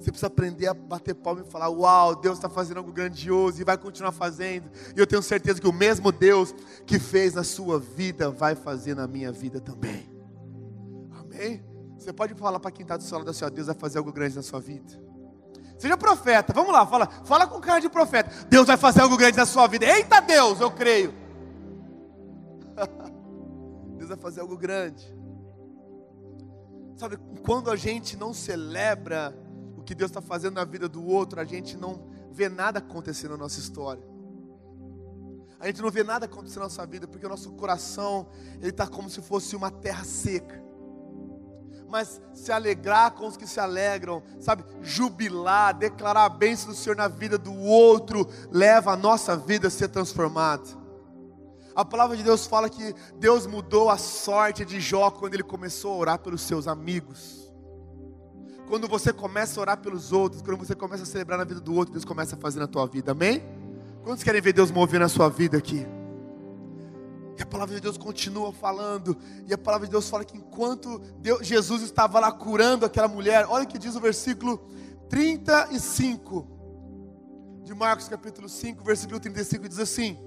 [0.00, 3.64] Você precisa aprender a bater palma e falar: Uau, Deus está fazendo algo grandioso e
[3.64, 4.68] vai continuar fazendo.
[4.96, 6.52] E eu tenho certeza que o mesmo Deus
[6.84, 10.10] que fez na sua vida vai fazer na minha vida também.
[11.20, 11.71] Amém?
[12.02, 14.12] Você pode falar para quem está do seu lado assim, ó, Deus vai fazer algo
[14.12, 15.00] grande na sua vida.
[15.78, 18.28] Seja profeta, vamos lá, fala, fala com cara de profeta.
[18.48, 19.86] Deus vai fazer algo grande na sua vida.
[19.86, 21.14] Eita Deus, eu creio.
[23.96, 25.16] Deus vai fazer algo grande.
[26.96, 29.32] Sabe, quando a gente não celebra
[29.76, 33.28] o que Deus está fazendo na vida do outro, a gente não vê nada acontecer
[33.28, 34.02] na nossa história.
[35.60, 38.88] A gente não vê nada acontecer na nossa vida, porque o nosso coração, ele está
[38.88, 40.71] como se fosse uma terra seca
[41.92, 44.64] mas se alegrar com os que se alegram, sabe?
[44.80, 49.70] Jubilar, declarar a bênção do Senhor na vida do outro, leva a nossa vida a
[49.70, 50.62] ser transformada.
[51.76, 55.92] A palavra de Deus fala que Deus mudou a sorte de Jó quando ele começou
[55.92, 57.52] a orar pelos seus amigos.
[58.68, 61.74] Quando você começa a orar pelos outros, quando você começa a celebrar na vida do
[61.74, 63.44] outro, Deus começa a fazer na tua vida, amém?
[64.02, 65.86] Quantos querem ver Deus mover na sua vida aqui?
[67.38, 69.16] E a palavra de Deus continua falando.
[69.46, 73.46] E a palavra de Deus fala que enquanto Deus, Jesus estava lá curando aquela mulher,
[73.48, 74.58] olha o que diz o versículo
[75.08, 76.46] 35
[77.64, 80.18] de Marcos capítulo 5, versículo 35 diz assim: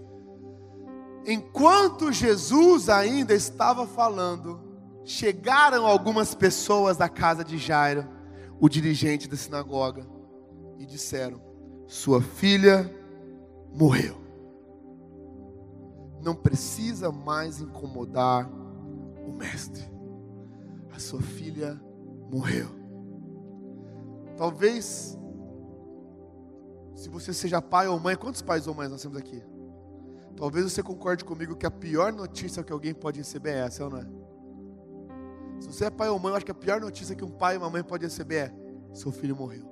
[1.25, 4.61] Enquanto Jesus ainda estava falando,
[5.03, 8.07] chegaram algumas pessoas da casa de Jairo,
[8.59, 10.07] o dirigente da sinagoga,
[10.79, 11.39] e disseram:
[11.87, 12.91] Sua filha
[13.73, 14.24] morreu
[16.25, 18.49] não precisa mais incomodar
[19.27, 19.83] o mestre.
[20.91, 21.79] A sua filha
[22.31, 22.67] morreu.
[24.35, 25.15] Talvez,
[26.95, 29.41] se você seja pai ou mãe, quantos pais ou mães nós temos aqui?
[30.35, 33.91] Talvez você concorde comigo que a pior notícia que alguém pode receber é essa, ou
[33.91, 34.07] não é?
[35.59, 37.55] Se você é pai ou mãe, eu acho que a pior notícia que um pai
[37.55, 38.53] ou uma mãe pode receber é:
[38.93, 39.63] seu filho morreu.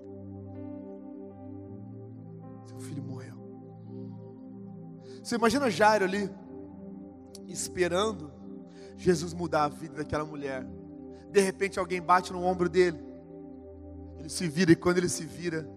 [2.67, 3.35] Seu filho morreu.
[5.21, 6.29] Você imagina Jairo ali,
[7.47, 8.31] esperando
[8.97, 10.65] Jesus mudar a vida daquela mulher.
[11.31, 13.03] De repente alguém bate no ombro dele.
[14.19, 15.67] Ele se vira e quando ele se vira,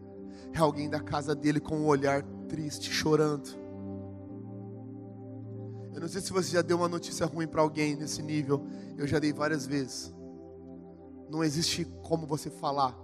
[0.52, 3.48] é alguém da casa dele com um olhar triste, chorando.
[5.92, 8.66] Eu não sei se você já deu uma notícia ruim para alguém nesse nível.
[8.98, 10.14] Eu já dei várias vezes.
[11.28, 12.94] Não existe como você falar.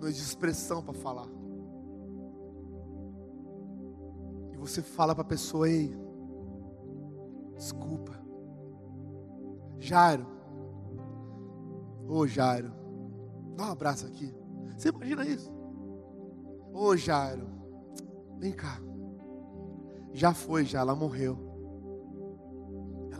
[0.00, 1.28] Não existe expressão para falar.
[4.52, 5.94] E você fala para a pessoa: Ei,
[7.56, 8.12] desculpa.
[9.78, 10.26] Jairo.
[12.08, 12.72] Ô oh, Jairo.
[13.56, 14.34] Dá um abraço aqui.
[14.76, 15.50] Você imagina isso?
[16.72, 17.48] Ô oh, Jairo.
[18.38, 18.80] Vem cá.
[20.12, 20.80] Já foi, já.
[20.80, 21.46] Ela morreu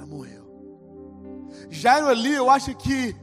[0.07, 0.47] morreu.
[1.69, 3.15] Jairo ali, eu acho que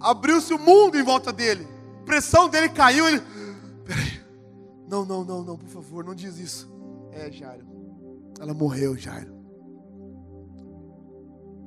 [0.00, 1.66] abriu-se o mundo em volta dele.
[2.00, 3.20] A pressão dele caiu, ele.
[3.84, 4.22] Peraí.
[4.88, 6.72] Não, não, não, não, por favor, não diz isso.
[7.10, 7.66] É, Jairo.
[8.40, 9.41] Ela morreu, Jairo.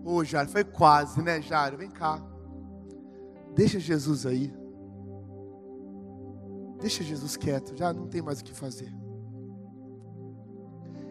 [0.05, 1.77] Ô, oh, Jairo, foi quase, né, Jairo?
[1.77, 2.21] Vem cá.
[3.55, 4.53] Deixa Jesus aí.
[6.79, 8.93] Deixa Jesus quieto, já não tem mais o que fazer.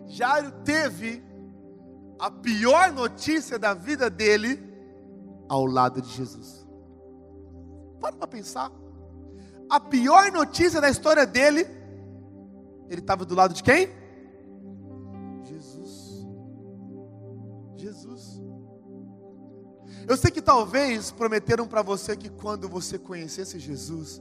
[0.07, 1.24] Jairo teve
[2.20, 4.62] a pior notícia da vida dele
[5.48, 6.64] ao lado de Jesus.
[8.00, 8.70] Para para pensar.
[9.68, 11.66] A pior notícia da história dele,
[12.88, 13.88] ele estava do lado de quem?
[15.42, 16.28] Jesus.
[17.76, 18.43] Jesus.
[20.06, 24.20] Eu sei que talvez prometeram para você que quando você conhecesse Jesus,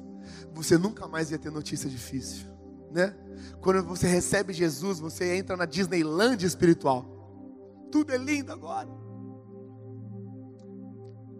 [0.54, 2.46] você nunca mais ia ter notícia difícil,
[2.92, 3.16] né?
[3.62, 7.14] Quando você recebe Jesus, você entra na Disneyland espiritual
[7.94, 8.90] tudo é lindo agora.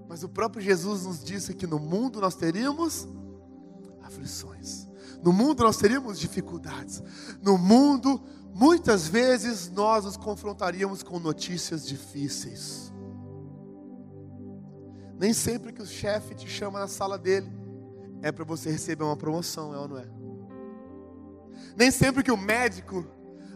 [0.08, 3.08] Mas o próprio Jesus nos disse que no mundo nós teríamos
[4.04, 4.88] aflições.
[5.24, 7.02] No mundo nós teríamos dificuldades.
[7.42, 8.22] No mundo,
[8.54, 12.93] muitas vezes nós nos confrontaríamos com notícias difíceis.
[15.24, 17.50] Nem sempre que o chefe te chama na sala dele
[18.22, 20.06] é para você receber uma promoção, é ou não é?
[21.78, 23.08] Nem sempre que o médico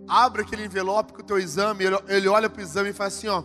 [0.07, 3.27] abre aquele envelope com o teu exame, ele, olha para o exame e faz assim,
[3.27, 3.43] ó.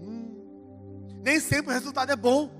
[0.00, 2.50] Hum, nem sempre o resultado é bom.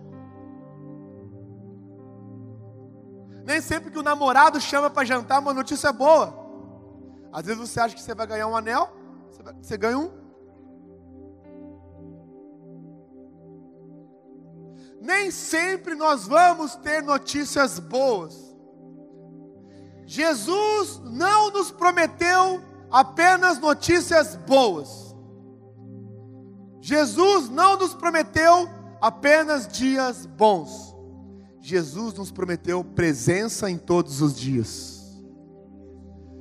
[3.44, 6.32] Nem sempre que o namorado chama para jantar, uma notícia é boa.
[7.32, 8.88] Às vezes você acha que você vai ganhar um anel,
[9.60, 10.21] você ganha um.
[15.02, 18.54] Nem sempre nós vamos ter notícias boas.
[20.06, 25.12] Jesus não nos prometeu apenas notícias boas.
[26.80, 28.68] Jesus não nos prometeu
[29.00, 30.94] apenas dias bons.
[31.60, 35.02] Jesus nos prometeu presença em todos os dias.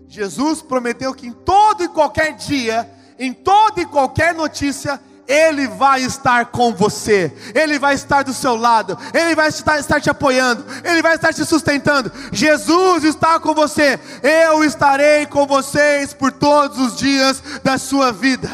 [0.07, 6.03] Jesus prometeu que em todo e qualquer dia, em toda e qualquer notícia, ele vai
[6.03, 10.65] estar com você, Ele vai estar do seu lado, Ele vai estar, estar te apoiando,
[10.83, 12.11] Ele vai estar te sustentando.
[12.33, 18.49] Jesus está com você, eu estarei com vocês por todos os dias da sua vida.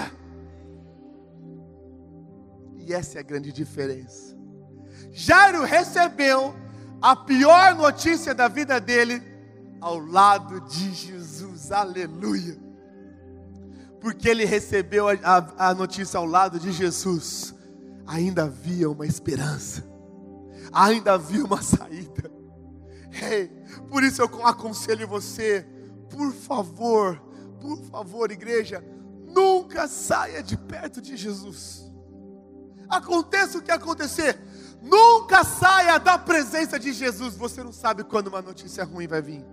[2.77, 4.37] E essa é a grande diferença.
[5.11, 6.55] Jairo recebeu
[7.01, 9.23] a pior notícia da vida dele
[9.81, 12.66] ao lado de Jesus, aleluia
[13.99, 17.53] porque ele recebeu a, a, a notícia ao lado de Jesus,
[18.05, 19.83] ainda havia uma esperança,
[20.71, 22.31] ainda havia uma saída.
[23.11, 23.47] Hey,
[23.89, 25.65] por isso eu aconselho você,
[26.09, 27.21] por favor,
[27.59, 28.83] por favor, igreja,
[29.25, 31.91] nunca saia de perto de Jesus.
[32.89, 34.39] Aconteça o que acontecer,
[34.81, 37.35] nunca saia da presença de Jesus.
[37.35, 39.45] Você não sabe quando uma notícia ruim vai vir.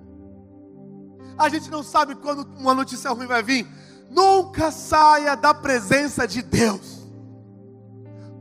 [1.37, 3.67] A gente não sabe quando uma notícia ruim vai vir.
[4.15, 7.03] Nunca saia da presença de Deus.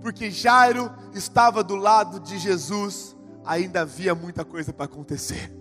[0.01, 5.51] Porque Jairo estava do lado de Jesus, ainda havia muita coisa para acontecer.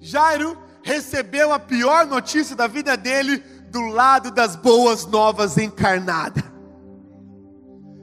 [0.00, 3.38] Jairo recebeu a pior notícia da vida dele
[3.70, 6.42] do lado das boas novas encarnada.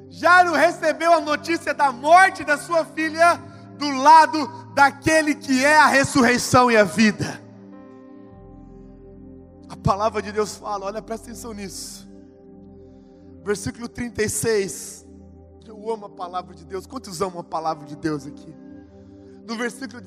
[0.09, 3.41] Jairo recebeu a notícia da morte da sua filha
[3.77, 7.48] do lado daquele que é a ressurreição e a vida.
[9.83, 12.07] Palavra de Deus fala, olha, presta atenção nisso.
[13.43, 15.07] Versículo 36.
[15.65, 16.85] Eu amo a palavra de Deus.
[16.85, 18.53] Quantos amam a palavra de Deus aqui?
[19.47, 20.01] No versículo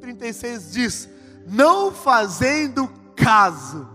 [0.00, 1.08] 36 diz:
[1.46, 3.88] Não fazendo caso,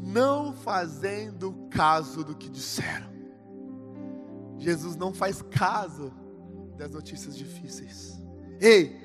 [0.00, 3.10] não fazendo caso do que disseram.
[4.58, 6.12] Jesus não faz caso
[6.76, 8.20] das notícias difíceis.
[8.60, 9.01] Ei,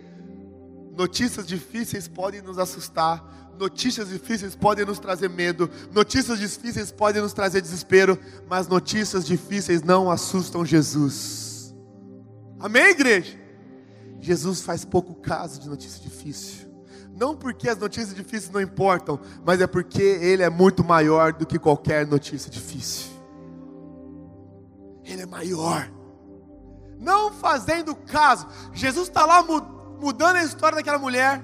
[0.98, 7.34] notícias difíceis podem nos assustar, Notícias difíceis podem nos trazer medo, notícias difíceis podem nos
[7.34, 8.16] trazer desespero,
[8.48, 11.74] mas notícias difíceis não assustam Jesus.
[12.60, 13.36] Amém, igreja?
[14.20, 16.68] Jesus faz pouco caso de notícia difícil.
[17.16, 21.46] Não porque as notícias difíceis não importam, mas é porque Ele é muito maior do
[21.46, 23.10] que qualquer notícia difícil.
[25.04, 25.92] Ele é maior.
[27.00, 28.48] Não fazendo caso.
[28.72, 29.77] Jesus está lá mudando
[30.36, 31.42] a história daquela mulher,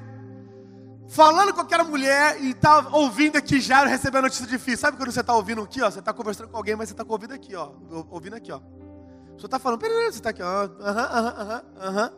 [1.07, 4.77] falando com aquela mulher e está ouvindo aqui Jairo receber a notícia difícil.
[4.77, 5.89] Sabe quando você está ouvindo aqui, ó?
[5.89, 7.71] Você está conversando com alguém, mas você está com o ouvido aqui, ó.
[8.09, 8.59] Ouvindo aqui, ó.
[9.37, 12.13] Você está falando, peraí, você está aqui, aham, aham, aham.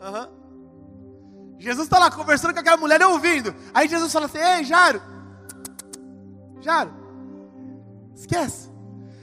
[0.00, 0.42] Aham.
[1.62, 3.54] Jesus está lá conversando com aquela mulher e ouvindo.
[3.72, 5.00] Aí Jesus fala assim: Ei, Jairo,
[6.60, 6.92] Jairo,
[8.16, 8.68] esquece.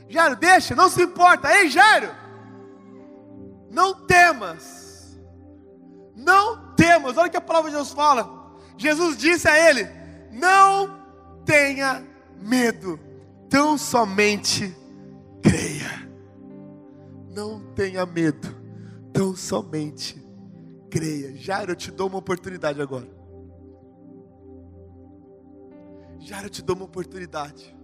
[0.08, 1.54] Jairo, deixa, não se importa.
[1.54, 2.10] Ei, Jairo,
[3.70, 4.89] não temas.
[6.20, 7.18] Não temas.
[7.18, 8.30] Olha o que a palavra de Deus fala.
[8.78, 9.88] Jesus disse a ele:
[10.32, 11.00] Não
[11.46, 12.06] tenha
[12.42, 13.00] medo,
[13.50, 14.76] tão somente
[15.42, 16.10] creia.
[17.30, 18.50] Não tenha medo,
[19.14, 20.22] tão somente
[20.90, 21.36] creia.
[21.36, 23.08] Jairo, eu te dou uma oportunidade agora.
[26.20, 27.76] Jairo, eu te dou uma oportunidade.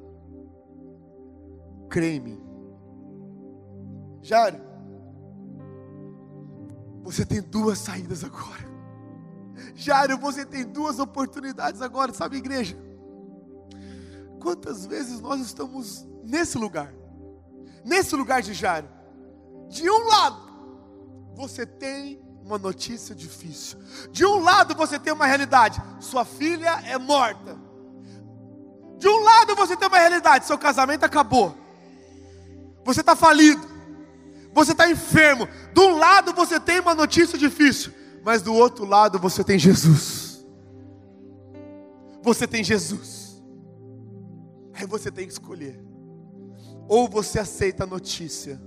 [1.90, 2.44] Creia em mim.
[4.22, 4.65] Jairo,
[7.06, 8.66] você tem duas saídas agora.
[9.76, 12.76] Jairo, você tem duas oportunidades agora, sabe, igreja?
[14.40, 16.92] Quantas vezes nós estamos nesse lugar,
[17.84, 18.90] nesse lugar de Jairo?
[19.70, 20.42] De um lado,
[21.36, 23.78] você tem uma notícia difícil.
[24.12, 27.56] De um lado você tem uma realidade: sua filha é morta.
[28.98, 31.56] De um lado você tem uma realidade: seu casamento acabou.
[32.84, 33.75] Você está falido.
[34.56, 35.48] Você está enfermo.
[35.74, 37.92] De um lado você tem uma notícia difícil,
[38.24, 40.44] mas do outro lado você tem Jesus.
[42.24, 43.44] Você tem Jesus.
[44.74, 45.80] Aí você tem que escolher.
[46.88, 48.60] Ou você aceita a notícia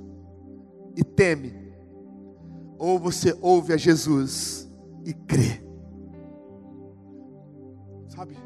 [0.94, 1.68] e teme
[2.79, 4.70] ou você ouve a Jesus
[5.05, 5.61] e crê.
[8.09, 8.37] Sabe?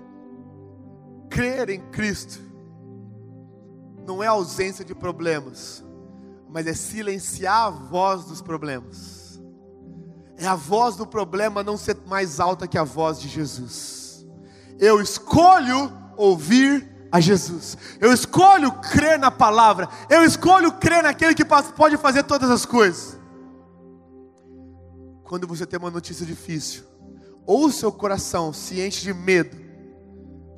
[1.29, 2.41] Crer em Cristo
[4.07, 5.85] não é ausência de problemas,
[6.53, 9.41] mas é silenciar a voz dos problemas.
[10.37, 14.27] É a voz do problema não ser mais alta que a voz de Jesus.
[14.79, 17.77] Eu escolho ouvir a Jesus.
[18.01, 19.89] Eu escolho crer na palavra.
[20.11, 23.23] Eu escolho crer naquele que pode fazer todas as coisas
[25.33, 26.83] quando você tem uma notícia difícil,
[27.47, 29.57] ou o seu coração se enche de medo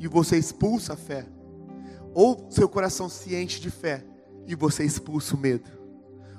[0.01, 1.29] e você expulsa a fé,
[2.13, 4.05] ou seu coração se enche de fé
[4.49, 5.71] e você expulsa o medo.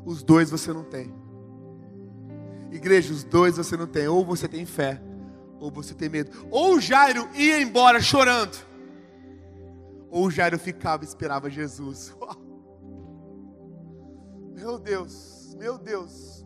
[0.05, 1.13] Os dois você não tem.
[2.71, 4.07] Igreja, os dois você não tem.
[4.07, 5.01] Ou você tem fé,
[5.59, 6.31] ou você tem medo.
[6.51, 8.55] Ou Jairo ia embora chorando,
[10.09, 12.15] ou Jairo ficava e esperava Jesus.
[14.53, 16.44] Meu Deus, meu Deus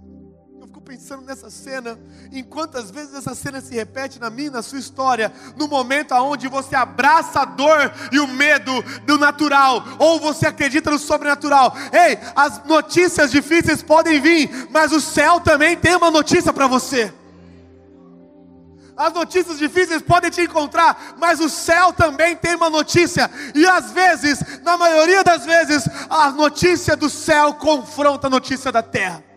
[0.89, 1.99] pensando nessa cena,
[2.31, 6.47] em quantas vezes essa cena se repete na minha, na sua história, no momento aonde
[6.47, 8.73] você abraça a dor e o medo
[9.05, 11.75] do natural, ou você acredita no sobrenatural.
[11.93, 17.13] Ei, as notícias difíceis podem vir, mas o céu também tem uma notícia para você.
[18.97, 23.29] As notícias difíceis podem te encontrar, mas o céu também tem uma notícia.
[23.53, 28.81] E às vezes, na maioria das vezes, a notícia do céu confronta a notícia da
[28.81, 29.28] terra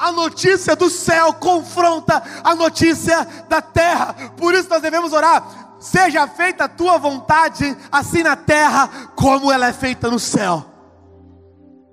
[0.00, 4.14] a notícia do céu confronta a notícia da terra.
[4.30, 9.68] Por isso nós devemos orar: seja feita a tua vontade, assim na terra como ela
[9.68, 10.64] é feita no céu.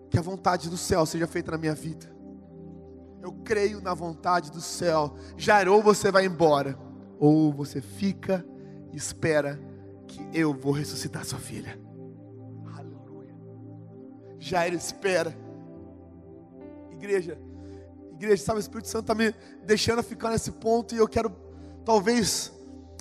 [0.10, 2.10] Que a vontade do céu seja feita na minha vida.
[3.22, 5.18] Eu creio na vontade do céu.
[5.36, 6.80] Jair, ou você vai embora,
[7.20, 8.46] ou você fica
[8.94, 9.60] e espera
[10.08, 11.78] que eu vou ressuscitar sua filha.
[12.74, 13.36] Aleluia.
[14.40, 15.38] Jair espera.
[16.90, 17.38] Igreja,
[18.18, 19.32] Igreja, sabe, o Espírito Santo está me
[19.64, 21.30] deixando ficar nesse ponto e eu quero,
[21.86, 22.52] talvez,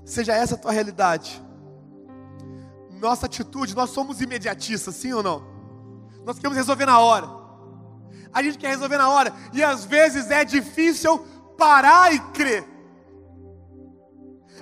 [0.05, 1.43] seja essa a tua realidade.
[3.01, 5.43] Nossa atitude, nós somos imediatistas, sim ou não?
[6.23, 7.29] Nós queremos resolver na hora.
[8.31, 11.19] A gente quer resolver na hora e às vezes é difícil
[11.57, 12.69] parar e crer.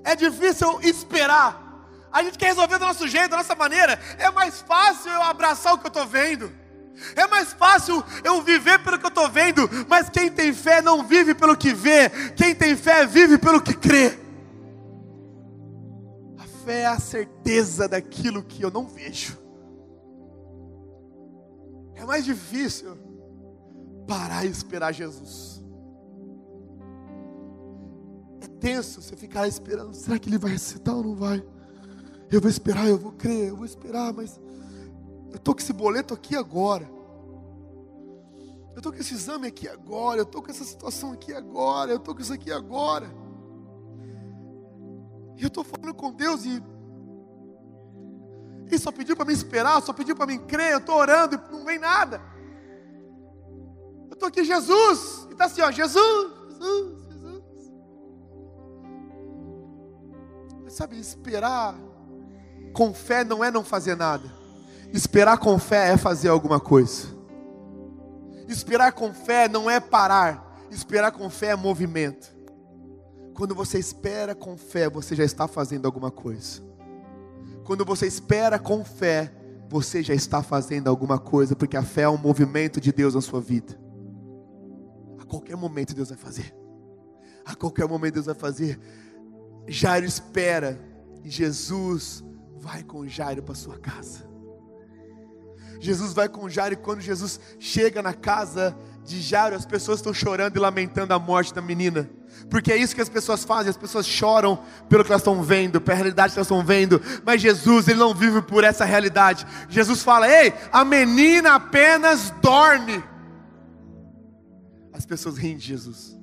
[0.05, 1.63] É difícil esperar.
[2.13, 3.99] A gente quer resolver do nosso jeito, da nossa maneira.
[4.19, 6.53] É mais fácil eu abraçar o que eu estou vendo.
[7.17, 11.07] É mais fácil eu viver pelo que eu estou vendo, mas quem tem fé não
[11.07, 14.19] vive pelo que vê, quem tem fé vive pelo que crê.
[16.39, 19.39] A fé é a certeza daquilo que eu não vejo.
[21.95, 22.97] É mais difícil
[24.07, 25.63] parar e esperar Jesus.
[28.41, 31.45] É tenso você ficar esperando, será que ele vai recitar ou não vai?
[32.31, 34.41] Eu vou esperar, eu vou crer, eu vou esperar, mas
[35.35, 36.89] eu estou com esse boleto aqui agora.
[38.71, 40.21] Eu estou com esse exame aqui agora.
[40.21, 41.91] Eu estou com essa situação aqui agora.
[41.91, 43.13] Eu estou com isso aqui agora.
[45.37, 46.63] E eu estou falando com Deus e.
[48.69, 50.75] Ele só pediu para me esperar, só pediu para me crer.
[50.75, 52.23] Eu estou orando e não vem nada.
[54.07, 55.27] Eu estou aqui, Jesus.
[55.31, 57.43] E está assim, ó, Jesus, Jesus, Jesus.
[60.63, 61.75] Mas sabe, esperar
[62.73, 64.44] com fé não é não fazer nada.
[64.95, 67.09] Esperar com fé é fazer alguma coisa.
[68.47, 70.65] Esperar com fé não é parar.
[70.71, 72.33] Esperar com fé é movimento.
[73.35, 76.63] Quando você espera com fé, você já está fazendo alguma coisa.
[77.65, 79.35] Quando você espera com fé,
[79.69, 83.21] você já está fazendo alguma coisa, porque a fé é um movimento de Deus na
[83.21, 83.77] sua vida.
[85.19, 86.55] A qualquer momento Deus vai fazer.
[87.45, 88.79] A qualquer momento Deus vai fazer.
[89.67, 90.79] Jairo espera
[91.25, 92.23] e Jesus
[92.57, 94.34] vai com Jairo para sua casa.
[95.81, 100.15] Jesus vai com Jairo e quando Jesus chega na casa de Jairo, as pessoas estão
[100.15, 102.09] chorando e lamentando a morte da menina.
[102.51, 104.59] Porque é isso que as pessoas fazem, as pessoas choram
[104.89, 107.01] pelo que elas estão vendo, pela realidade que elas estão vendo.
[107.25, 109.47] Mas Jesus, ele não vive por essa realidade.
[109.69, 113.03] Jesus fala: "Ei, a menina apenas dorme".
[114.93, 116.17] As pessoas riem de Jesus.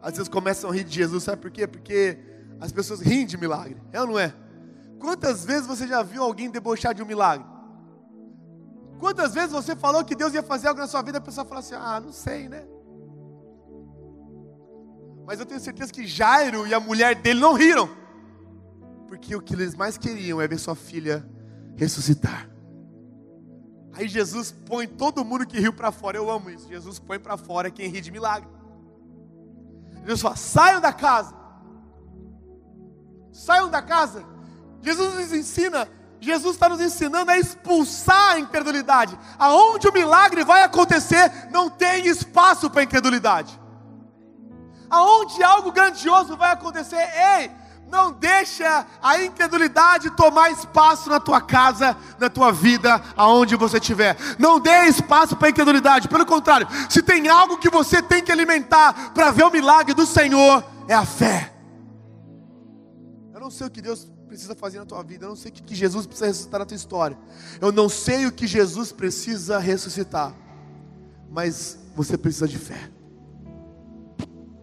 [0.00, 1.66] Às vezes começam a rir de Jesus, sabe por quê?
[1.66, 2.18] Porque
[2.60, 3.76] as pessoas riem de milagre.
[3.92, 4.32] É ou não é?
[4.98, 7.55] Quantas vezes você já viu alguém debochar de um milagre?
[8.98, 11.60] Quantas vezes você falou que Deus ia fazer algo na sua vida, a pessoa fala
[11.60, 12.66] assim: "Ah, não sei, né?"
[15.26, 17.90] Mas eu tenho certeza que Jairo e a mulher dele não riram.
[19.08, 21.28] Porque o que eles mais queriam é ver sua filha
[21.76, 22.48] ressuscitar.
[23.92, 26.16] Aí Jesus põe todo mundo que riu para fora.
[26.16, 26.68] Eu amo isso.
[26.68, 28.48] Jesus põe para fora quem ri de milagre.
[30.02, 31.34] Jesus fala: saiam da casa.
[33.32, 34.24] Saiam da casa.
[34.80, 35.88] Jesus nos ensina.
[36.20, 39.18] Jesus está nos ensinando a expulsar a incredulidade.
[39.38, 43.58] Aonde o milagre vai acontecer, não tem espaço para incredulidade
[44.90, 46.96] aonde algo grandioso vai acontecer,
[47.40, 47.50] ei,
[47.88, 54.16] não deixa a incredulidade tomar espaço na tua casa, na tua vida, aonde você estiver.
[54.38, 56.08] Não dê espaço para a incredulidade.
[56.08, 60.04] Pelo contrário, se tem algo que você tem que alimentar para ver o milagre do
[60.04, 61.52] Senhor, é a fé.
[63.32, 65.24] Eu não sei o que Deus precisa fazer na tua vida.
[65.24, 67.18] Eu não sei o que Jesus precisa ressuscitar na tua história.
[67.58, 70.34] Eu não sei o que Jesus precisa ressuscitar.
[71.30, 72.90] Mas você precisa de fé.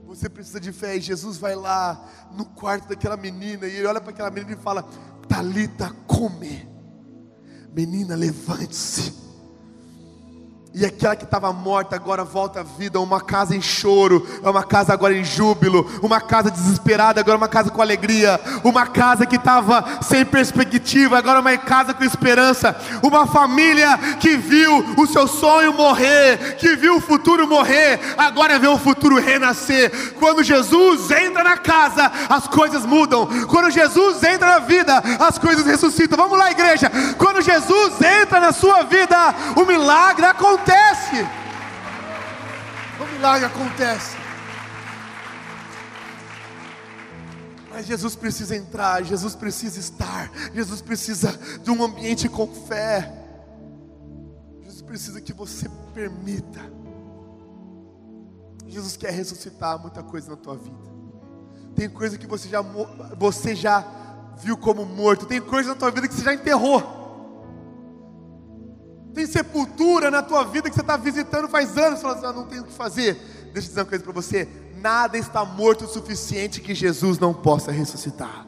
[0.05, 0.95] Você precisa de fé.
[0.95, 4.63] E Jesus vai lá no quarto daquela menina e ele olha para aquela menina e
[4.63, 4.83] fala:
[5.27, 6.69] Talita, come.
[7.73, 9.22] Menina, levante-se.
[10.75, 14.63] E aquela que estava morta agora volta à vida, uma casa em choro, é uma
[14.63, 19.35] casa agora em júbilo, uma casa desesperada, agora uma casa com alegria, uma casa que
[19.35, 25.73] estava sem perspectiva, agora uma casa com esperança, uma família que viu o seu sonho
[25.73, 30.15] morrer, que viu o futuro morrer, agora vê o futuro renascer.
[30.15, 33.27] Quando Jesus entra na casa, as coisas mudam.
[33.45, 36.17] Quando Jesus entra na vida, as coisas ressuscitam.
[36.17, 36.91] Vamos lá, igreja.
[37.19, 41.27] Quando Jesus entra na sua vida, o milagre acontece acontece.
[42.99, 44.15] O milagre acontece.
[47.69, 53.11] Mas Jesus precisa entrar, Jesus precisa estar, Jesus precisa de um ambiente com fé.
[54.61, 56.61] Jesus precisa que você permita.
[58.67, 60.93] Jesus quer ressuscitar muita coisa na tua vida.
[61.75, 62.61] Tem coisa que você já,
[63.17, 63.83] você já
[64.37, 67.02] viu como morto, tem coisa na tua vida que você já enterrou.
[69.13, 72.47] Tem sepultura na tua vida que você está visitando faz anos, falando assim, ah, não
[72.47, 73.13] tenho o que fazer.
[73.53, 74.47] Deixa eu dizer uma coisa para você:
[74.81, 78.47] nada está morto o suficiente que Jesus não possa ressuscitar.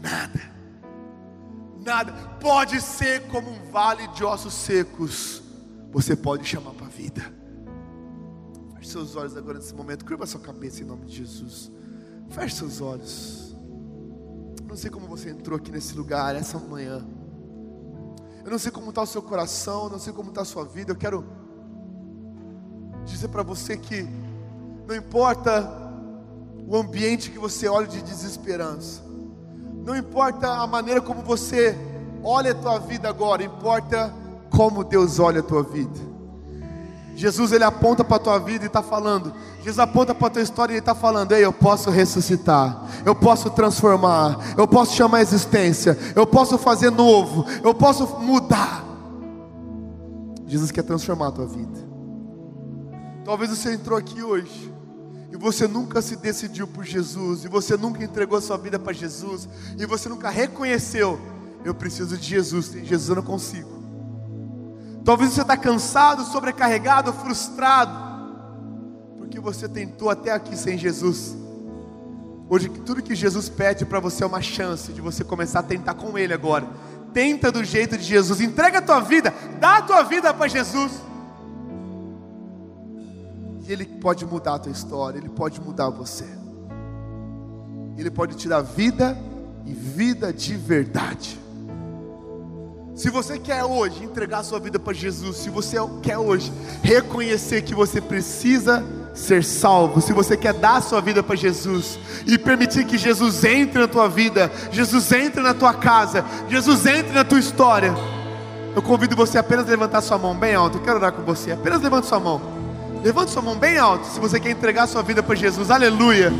[0.00, 0.40] Nada.
[1.84, 2.12] Nada.
[2.40, 5.42] Pode ser como um vale de ossos secos.
[5.92, 7.22] Você pode chamar para a vida.
[8.76, 10.04] Feche seus olhos agora nesse momento.
[10.04, 11.70] Curva sua cabeça em nome de Jesus.
[12.30, 13.56] Feche seus olhos.
[14.68, 17.04] Não sei como você entrou aqui nesse lugar essa manhã.
[18.46, 20.64] Eu não sei como está o seu coração, eu não sei como está a sua
[20.64, 20.92] vida.
[20.92, 21.24] Eu quero
[23.04, 24.08] dizer para você que
[24.86, 25.68] não importa
[26.64, 29.02] o ambiente que você olha de desesperança,
[29.84, 31.76] não importa a maneira como você
[32.22, 34.14] olha a tua vida agora, importa
[34.48, 35.98] como Deus olha a tua vida.
[37.16, 39.34] Jesus ele aponta para a tua vida e está falando.
[39.66, 43.50] Jesus aponta para a tua história e está falando: Ei, eu posso ressuscitar, eu posso
[43.50, 48.84] transformar, eu posso chamar a existência, eu posso fazer novo, eu posso mudar.
[50.46, 51.84] Jesus quer transformar a tua vida.
[53.24, 54.72] Talvez você entrou aqui hoje
[55.32, 58.92] e você nunca se decidiu por Jesus, e você nunca entregou a sua vida para
[58.92, 61.18] Jesus, e você nunca reconheceu:
[61.64, 63.82] Eu preciso de Jesus, sem Jesus eu não consigo.
[65.04, 68.05] Talvez você está cansado, sobrecarregado, frustrado,
[69.36, 71.36] porque você tentou até aqui sem Jesus.
[72.48, 75.94] Hoje, tudo que Jesus pede para você é uma chance de você começar a tentar
[75.94, 76.66] com Ele agora.
[77.12, 80.92] Tenta do jeito de Jesus, entrega a tua vida, dá a tua vida para Jesus.
[83.66, 86.24] E Ele pode mudar a tua história, Ele pode mudar você.
[87.98, 89.18] Ele pode te dar vida
[89.66, 91.38] e vida de verdade.
[92.94, 96.50] Se você quer hoje entregar sua vida para Jesus, se você quer hoje
[96.82, 98.82] reconhecer que você precisa
[99.16, 103.80] ser salvo, se você quer dar sua vida para Jesus e permitir que Jesus entre
[103.80, 107.94] na tua vida, Jesus entre na tua casa, Jesus entre na tua história,
[108.76, 110.76] eu convido você a apenas levantar sua mão bem alto.
[110.76, 111.50] Eu quero orar com você.
[111.50, 112.42] Apenas levante sua mão.
[113.02, 115.70] Levante sua mão bem alto se você quer entregar sua vida para Jesus.
[115.70, 116.30] Aleluia.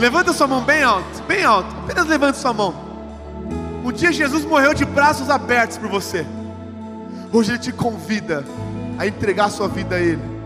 [0.00, 1.68] Levanta sua mão bem alto, bem alto.
[1.84, 2.74] Apenas levante sua mão.
[3.84, 6.26] Um dia Jesus morreu de braços abertos por você.
[7.32, 8.44] Hoje Ele te convida
[8.98, 10.37] a entregar sua vida a Ele.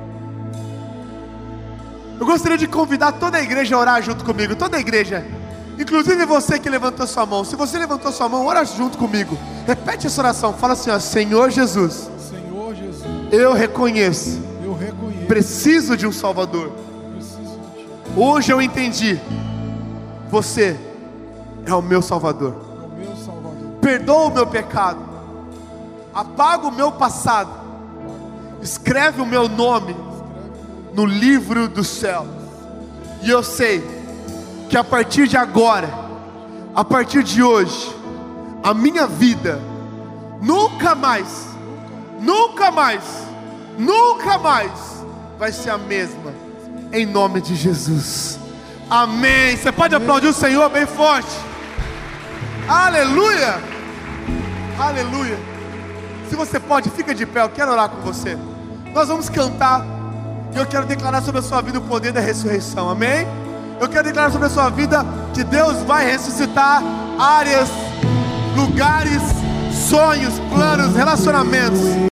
[2.22, 5.26] Eu gostaria de convidar toda a igreja a orar junto comigo, toda a igreja,
[5.76, 7.44] inclusive você que levantou sua mão.
[7.44, 9.36] Se você levantou sua mão, ora junto comigo.
[9.66, 10.52] Repete essa oração.
[10.52, 12.08] Fala assim: ó, Senhor Jesus.
[12.30, 13.04] Senhor Jesus.
[13.32, 14.40] Eu reconheço.
[14.62, 15.26] Eu reconheço.
[15.26, 16.70] Preciso de um Salvador.
[18.16, 19.20] Hoje eu entendi.
[20.30, 20.78] Você
[21.66, 22.54] é o meu Salvador.
[22.54, 23.78] É o meu Salvador.
[23.80, 25.00] Perdoa o meu pecado.
[26.14, 27.50] Apaga o meu passado.
[28.62, 30.11] Escreve o meu nome
[30.94, 32.26] no livro do céu.
[33.22, 33.82] E eu sei
[34.68, 35.88] que a partir de agora,
[36.74, 37.94] a partir de hoje,
[38.62, 39.60] a minha vida
[40.40, 41.46] nunca mais,
[42.20, 43.02] nunca mais,
[43.78, 44.70] nunca mais
[45.38, 46.32] vai ser a mesma.
[46.92, 48.38] Em nome de Jesus.
[48.90, 49.56] Amém.
[49.56, 51.34] Você pode aplaudir o Senhor bem forte.
[52.68, 53.58] Aleluia.
[54.78, 55.38] Aleluia.
[56.28, 57.42] Se você pode, fica de pé.
[57.42, 58.36] Eu quero orar com você.
[58.92, 60.01] Nós vamos cantar.
[60.54, 62.88] E eu quero declarar sobre a sua vida o poder da ressurreição.
[62.88, 63.26] Amém?
[63.80, 66.82] Eu quero declarar sobre a sua vida que Deus vai ressuscitar
[67.18, 67.68] áreas,
[68.54, 69.22] lugares,
[69.88, 71.80] sonhos, planos, relacionamentos.